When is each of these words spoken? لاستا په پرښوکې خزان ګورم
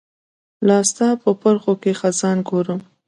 لاستا 0.67 1.09
په 1.21 1.29
پرښوکې 1.41 1.91
خزان 1.99 2.37
ګورم 2.49 2.79